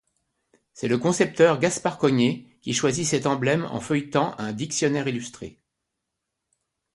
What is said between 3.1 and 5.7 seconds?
emblème en feuilletant un dictionnaire illustré.